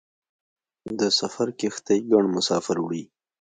[0.99, 3.03] د سفر کښتۍ ګڼ مسافر وړي.